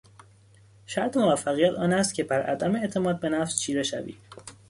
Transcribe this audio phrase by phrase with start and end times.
[0.85, 4.17] شرط موفقیت آن است که بر عدم اعتماد به نفس چیره شوی!